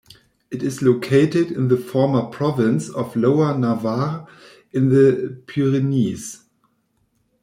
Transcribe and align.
It 0.49 0.63
is 0.63 0.81
located 0.81 1.51
in 1.51 1.67
the 1.67 1.77
former 1.77 2.23
province 2.25 2.89
of 2.89 3.15
Lower 3.15 3.55
Navarre, 3.55 4.27
in 4.71 4.89
the 4.89 5.39
Pyrenees. 5.45 6.43